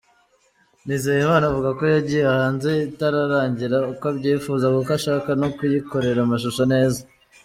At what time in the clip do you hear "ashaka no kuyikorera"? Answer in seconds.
4.99-6.19